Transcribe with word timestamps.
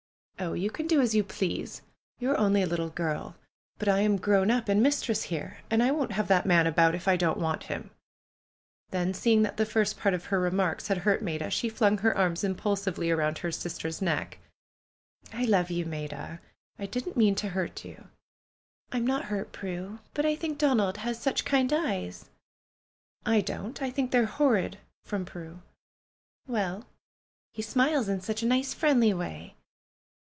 "Oh, 0.39 0.53
you 0.53 0.71
can 0.71 0.87
do 0.87 0.99
as 0.99 1.13
you 1.13 1.23
please! 1.23 1.83
You 2.17 2.31
are 2.31 2.37
only 2.39 2.63
a 2.63 2.65
little 2.65 2.89
PRUE'S 2.89 2.95
GARDENER 2.97 3.31
183 3.77 3.77
girl. 3.77 3.77
But 3.77 3.87
I 3.87 3.99
am 3.99 4.17
grown 4.17 4.49
up 4.49 4.69
and 4.69 4.81
mistress 4.81 5.21
here, 5.25 5.57
and 5.69 5.83
I 5.83 5.91
won't 5.91 6.13
have 6.13 6.27
that 6.29 6.47
man 6.47 6.65
about 6.65 6.95
if 6.95 7.07
I 7.07 7.15
don't 7.15 7.37
want 7.37 7.65
him" 7.65 7.91
Then, 8.89 9.13
seeing 9.13 9.43
that 9.43 9.57
the 9.57 9.67
first 9.67 9.99
part 9.99 10.15
of 10.15 10.25
her 10.25 10.39
remarks 10.39 10.87
had 10.87 10.97
hurt 10.97 11.21
Maida 11.21 11.51
she 11.51 11.69
fiung 11.69 11.99
her 11.99 12.17
arms 12.17 12.43
impulsively 12.43 13.11
around 13.11 13.37
her 13.37 13.51
sister's 13.51 14.01
neck. 14.01 14.39
love 15.31 15.69
you, 15.69 15.85
Maida! 15.85 16.41
I 16.79 16.87
didn't 16.87 17.15
mean 17.17 17.35
to 17.35 17.49
hurt 17.49 17.85
you!" 17.85 18.07
'^I'm 18.91 19.05
not 19.05 19.25
hurt, 19.25 19.51
Prue. 19.51 19.99
But 20.15 20.25
I 20.25 20.35
think 20.35 20.57
Donald 20.57 20.97
has 20.97 21.21
such 21.21 21.45
kind 21.45 21.71
eyes!" 21.71 22.31
don't! 23.45 23.79
I 23.79 23.91
think 23.91 24.09
they 24.09 24.17
are 24.17 24.25
horrid!" 24.25 24.79
from 25.05 25.23
Prue. 25.23 25.61
^^Well! 26.49 26.83
He 27.53 27.61
smiles 27.61 28.09
in 28.09 28.21
such 28.21 28.41
a 28.41 28.47
nice, 28.47 28.73
friendly 28.73 29.13
way 29.13 29.53